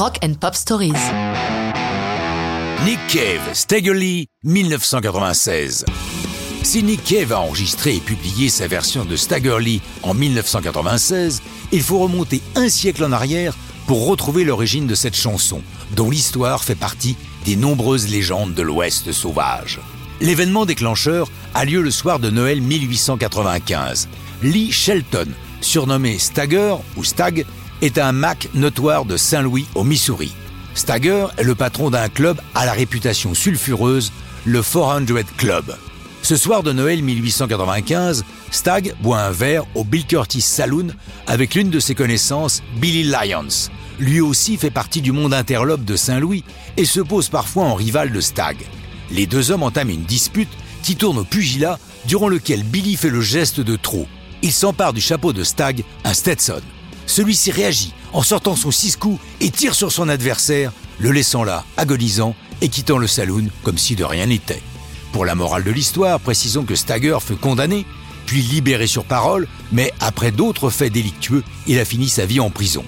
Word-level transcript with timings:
Rock 0.00 0.18
and 0.24 0.32
Pop 0.40 0.54
Stories. 0.54 0.94
Nick 2.86 2.98
Cave, 3.08 3.42
Stagger 3.52 3.92
Lee, 3.92 4.28
1996. 4.44 5.84
Si 6.62 6.82
Nick 6.82 7.04
Cave 7.04 7.32
a 7.32 7.40
enregistré 7.40 7.96
et 7.96 8.00
publié 8.00 8.48
sa 8.48 8.66
version 8.66 9.04
de 9.04 9.14
Stagger 9.14 9.58
Lee 9.60 9.82
en 10.02 10.14
1996, 10.14 11.42
il 11.72 11.82
faut 11.82 11.98
remonter 11.98 12.40
un 12.54 12.70
siècle 12.70 13.04
en 13.04 13.12
arrière 13.12 13.54
pour 13.86 14.06
retrouver 14.06 14.44
l'origine 14.44 14.86
de 14.86 14.94
cette 14.94 15.16
chanson, 15.16 15.60
dont 15.94 16.08
l'histoire 16.08 16.64
fait 16.64 16.74
partie 16.74 17.18
des 17.44 17.56
nombreuses 17.56 18.08
légendes 18.08 18.54
de 18.54 18.62
l'Ouest 18.62 19.12
sauvage. 19.12 19.80
L'événement 20.22 20.64
déclencheur 20.64 21.30
a 21.52 21.66
lieu 21.66 21.82
le 21.82 21.90
soir 21.90 22.20
de 22.20 22.30
Noël 22.30 22.62
1895. 22.62 24.08
Lee 24.42 24.72
Shelton, 24.72 25.28
surnommé 25.60 26.18
Stagger 26.18 26.76
ou 26.96 27.04
Stag, 27.04 27.44
est 27.82 27.98
un 27.98 28.12
Mac 28.12 28.48
notoire 28.54 29.04
de 29.04 29.16
Saint-Louis 29.16 29.66
au 29.74 29.84
Missouri. 29.84 30.32
Stagger 30.74 31.26
est 31.36 31.42
le 31.42 31.54
patron 31.54 31.90
d'un 31.90 32.08
club 32.08 32.40
à 32.54 32.66
la 32.66 32.72
réputation 32.72 33.34
sulfureuse, 33.34 34.12
le 34.44 34.62
400 34.62 35.06
Club. 35.36 35.76
Ce 36.22 36.36
soir 36.36 36.62
de 36.62 36.72
Noël 36.72 37.02
1895, 37.02 38.24
Stag 38.50 38.94
boit 39.02 39.20
un 39.20 39.30
verre 39.30 39.64
au 39.74 39.84
Bill 39.84 40.06
Curtis 40.06 40.42
Saloon 40.42 40.88
avec 41.26 41.54
l'une 41.54 41.70
de 41.70 41.80
ses 41.80 41.94
connaissances, 41.94 42.62
Billy 42.76 43.04
Lyons. 43.04 43.70
Lui 43.98 44.20
aussi 44.20 44.56
fait 44.56 44.70
partie 44.70 45.02
du 45.02 45.12
monde 45.12 45.34
interlope 45.34 45.84
de 45.84 45.96
Saint-Louis 45.96 46.44
et 46.76 46.84
se 46.84 47.00
pose 47.00 47.28
parfois 47.28 47.64
en 47.64 47.74
rival 47.74 48.12
de 48.12 48.20
Stag. 48.20 48.56
Les 49.10 49.26
deux 49.26 49.50
hommes 49.50 49.62
entament 49.62 49.90
une 49.90 50.04
dispute 50.04 50.50
qui 50.82 50.96
tourne 50.96 51.18
au 51.18 51.24
pugilat 51.24 51.78
durant 52.06 52.28
lequel 52.28 52.62
Billy 52.62 52.96
fait 52.96 53.10
le 53.10 53.20
geste 53.20 53.60
de 53.60 53.76
trop. 53.76 54.06
Il 54.42 54.52
s'empare 54.52 54.92
du 54.92 55.00
chapeau 55.00 55.32
de 55.32 55.44
Stag, 55.44 55.84
un 56.04 56.14
Stetson. 56.14 56.62
Celui-ci 57.10 57.50
réagit 57.50 57.92
en 58.12 58.22
sortant 58.22 58.54
son 58.54 58.70
six 58.70 58.94
coups 58.94 59.20
et 59.40 59.50
tire 59.50 59.74
sur 59.74 59.90
son 59.90 60.08
adversaire, 60.08 60.70
le 61.00 61.10
laissant 61.10 61.42
là, 61.42 61.64
agonisant 61.76 62.36
et 62.60 62.68
quittant 62.68 62.98
le 62.98 63.08
saloon 63.08 63.48
comme 63.64 63.78
si 63.78 63.96
de 63.96 64.04
rien 64.04 64.26
n'était. 64.26 64.62
Pour 65.10 65.24
la 65.24 65.34
morale 65.34 65.64
de 65.64 65.72
l'histoire, 65.72 66.20
précisons 66.20 66.62
que 66.62 66.76
Stagger 66.76 67.18
fut 67.20 67.34
condamné, 67.34 67.84
puis 68.26 68.42
libéré 68.42 68.86
sur 68.86 69.04
parole, 69.04 69.48
mais 69.72 69.92
après 69.98 70.30
d'autres 70.30 70.70
faits 70.70 70.92
délictueux, 70.92 71.42
il 71.66 71.80
a 71.80 71.84
fini 71.84 72.08
sa 72.08 72.26
vie 72.26 72.38
en 72.38 72.48
prison. 72.48 72.84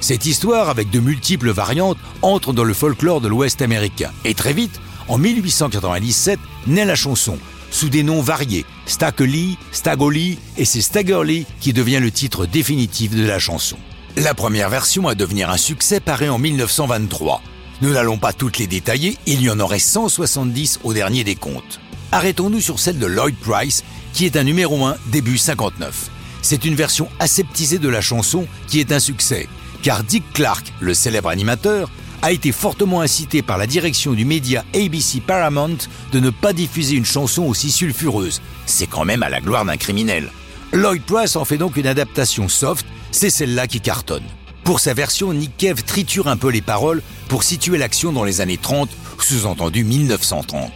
Cette 0.00 0.26
histoire, 0.26 0.68
avec 0.68 0.90
de 0.90 0.98
multiples 0.98 1.52
variantes, 1.52 1.98
entre 2.22 2.52
dans 2.52 2.64
le 2.64 2.74
folklore 2.74 3.20
de 3.20 3.28
l'Ouest 3.28 3.62
américain. 3.62 4.10
Et 4.24 4.34
très 4.34 4.52
vite, 4.52 4.80
en 5.06 5.16
1897, 5.16 6.40
naît 6.66 6.84
la 6.84 6.96
chanson, 6.96 7.38
sous 7.70 7.88
des 7.88 8.02
noms 8.02 8.22
variés, 8.22 8.64
Staggerly, 8.86 9.58
Stagoli 9.72 10.38
et 10.56 10.64
c'est 10.64 10.80
Staggerly 10.80 11.46
qui 11.60 11.72
devient 11.72 12.00
le 12.00 12.10
titre 12.10 12.46
définitif 12.46 13.14
de 13.14 13.24
la 13.24 13.38
chanson. 13.38 13.76
La 14.16 14.34
première 14.34 14.70
version 14.70 15.08
à 15.08 15.14
devenir 15.14 15.50
un 15.50 15.56
succès 15.56 16.00
paraît 16.00 16.28
en 16.28 16.38
1923. 16.38 17.42
Nous 17.80 17.92
n'allons 17.92 18.18
pas 18.18 18.32
toutes 18.32 18.58
les 18.58 18.66
détailler, 18.66 19.16
il 19.26 19.40
y 19.40 19.48
en 19.48 19.60
aurait 19.60 19.78
170 19.78 20.80
au 20.84 20.92
dernier 20.92 21.24
des 21.24 21.36
comptes. 21.36 21.80
Arrêtons-nous 22.12 22.60
sur 22.60 22.80
celle 22.80 22.98
de 22.98 23.06
Lloyd 23.06 23.36
Price, 23.36 23.84
qui 24.12 24.26
est 24.26 24.36
un 24.36 24.42
numéro 24.42 24.84
1 24.84 24.96
début 25.06 25.38
59. 25.38 26.10
C'est 26.42 26.64
une 26.64 26.74
version 26.74 27.08
aseptisée 27.20 27.78
de 27.78 27.88
la 27.88 28.00
chanson 28.00 28.46
qui 28.66 28.80
est 28.80 28.92
un 28.92 28.98
succès, 28.98 29.48
car 29.82 30.02
Dick 30.02 30.24
Clark, 30.32 30.72
le 30.80 30.92
célèbre 30.92 31.28
animateur, 31.28 31.90
a 32.22 32.32
été 32.32 32.52
fortement 32.52 33.00
incité 33.00 33.42
par 33.42 33.58
la 33.58 33.66
direction 33.66 34.12
du 34.12 34.24
média 34.24 34.64
ABC 34.74 35.20
Paramount 35.20 35.78
de 36.12 36.20
ne 36.20 36.30
pas 36.30 36.52
diffuser 36.52 36.96
une 36.96 37.04
chanson 37.04 37.44
aussi 37.44 37.70
sulfureuse. 37.70 38.42
C'est 38.66 38.86
quand 38.86 39.04
même 39.04 39.22
à 39.22 39.28
la 39.28 39.40
gloire 39.40 39.64
d'un 39.64 39.76
criminel. 39.76 40.30
Lloyd 40.72 41.02
Price 41.02 41.36
en 41.36 41.44
fait 41.44 41.58
donc 41.58 41.76
une 41.76 41.86
adaptation 41.86 42.48
soft, 42.48 42.86
c'est 43.10 43.30
celle-là 43.30 43.66
qui 43.66 43.80
cartonne. 43.80 44.24
Pour 44.64 44.80
sa 44.80 44.94
version, 44.94 45.32
Nick 45.32 45.56
Cave 45.56 45.82
triture 45.82 46.28
un 46.28 46.36
peu 46.36 46.50
les 46.50 46.60
paroles 46.60 47.02
pour 47.28 47.42
situer 47.42 47.78
l'action 47.78 48.12
dans 48.12 48.24
les 48.24 48.40
années 48.40 48.58
30, 48.58 48.90
sous-entendu 49.18 49.84
1930. 49.84 50.70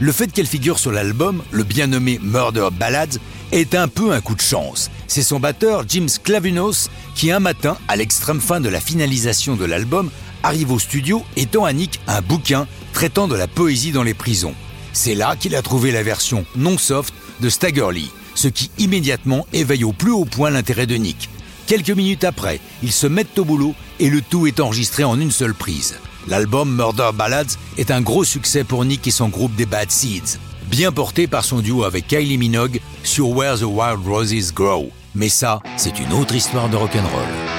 Le 0.00 0.12
fait 0.12 0.28
qu'elle 0.28 0.46
figure 0.46 0.78
sur 0.78 0.92
l'album, 0.92 1.42
le 1.50 1.64
bien 1.64 1.88
nommé 1.88 2.20
Murder 2.22 2.68
Ballads, 2.72 3.18
est 3.50 3.74
un 3.74 3.88
peu 3.88 4.12
un 4.12 4.20
coup 4.20 4.34
de 4.34 4.40
chance. 4.40 4.90
C'est 5.06 5.22
son 5.22 5.40
batteur 5.40 5.84
Jim 5.88 6.06
Sclavinos 6.06 6.90
qui 7.14 7.30
un 7.32 7.40
matin, 7.40 7.76
à 7.88 7.96
l'extrême 7.96 8.40
fin 8.40 8.60
de 8.60 8.68
la 8.68 8.80
finalisation 8.80 9.56
de 9.56 9.64
l'album, 9.64 10.10
arrive 10.42 10.72
au 10.72 10.78
studio 10.78 11.24
et 11.36 11.46
tend 11.46 11.64
à 11.64 11.72
Nick 11.72 12.00
un 12.06 12.20
bouquin 12.20 12.66
traitant 12.92 13.28
de 13.28 13.36
la 13.36 13.46
poésie 13.46 13.92
dans 13.92 14.02
les 14.02 14.14
prisons. 14.14 14.54
C'est 14.92 15.14
là 15.14 15.36
qu'il 15.36 15.54
a 15.54 15.62
trouvé 15.62 15.92
la 15.92 16.02
version 16.02 16.44
non 16.56 16.78
soft 16.78 17.14
de 17.40 17.48
Staggerly, 17.48 18.10
ce 18.34 18.48
qui 18.48 18.70
immédiatement 18.78 19.46
éveille 19.52 19.84
au 19.84 19.92
plus 19.92 20.10
haut 20.10 20.24
point 20.24 20.50
l'intérêt 20.50 20.86
de 20.86 20.96
Nick. 20.96 21.28
Quelques 21.66 21.90
minutes 21.90 22.24
après, 22.24 22.60
ils 22.82 22.92
se 22.92 23.06
mettent 23.06 23.38
au 23.38 23.44
boulot 23.44 23.74
et 24.00 24.08
le 24.08 24.22
tout 24.22 24.46
est 24.46 24.60
enregistré 24.60 25.04
en 25.04 25.20
une 25.20 25.30
seule 25.30 25.54
prise. 25.54 25.96
L'album 26.26 26.74
Murder 26.74 27.10
Ballads 27.14 27.56
est 27.76 27.90
un 27.90 28.00
gros 28.00 28.24
succès 28.24 28.64
pour 28.64 28.84
Nick 28.84 29.06
et 29.06 29.10
son 29.10 29.28
groupe 29.28 29.54
des 29.54 29.66
Bad 29.66 29.90
Seeds, 29.90 30.38
bien 30.70 30.92
porté 30.92 31.26
par 31.26 31.44
son 31.44 31.60
duo 31.60 31.84
avec 31.84 32.06
Kylie 32.06 32.38
Minogue 32.38 32.80
sur 33.02 33.28
Where 33.30 33.58
the 33.58 33.62
Wild 33.62 34.06
Roses 34.06 34.52
Grow. 34.52 34.90
Mais 35.14 35.28
ça, 35.28 35.60
c'est 35.76 35.98
une 35.98 36.12
autre 36.12 36.34
histoire 36.34 36.68
de 36.68 36.76
rock'n'roll. 36.76 37.57